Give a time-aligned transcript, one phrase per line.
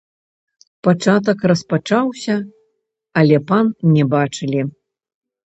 [0.87, 2.35] Пачатак распачаўся,
[3.23, 4.61] але пан не бачылі.